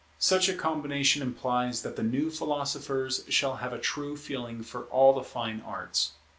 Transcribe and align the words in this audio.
Such 0.17 0.49
a 0.49 0.55
combination 0.55 1.21
implies 1.21 1.83
that 1.83 1.95
the 1.95 2.01
new 2.01 2.31
philosophers 2.31 3.23
shall 3.29 3.57
have 3.57 3.71
a 3.71 3.77
true 3.77 4.17
feeling 4.17 4.63
for 4.63 4.85
all 4.85 5.13
the 5.13 5.21
fine 5.23 5.61
arts. 5.63 6.13